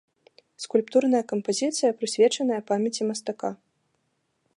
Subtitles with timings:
[0.63, 3.51] Скульптурная кампазіцыя, прысвечаная памяці мастака.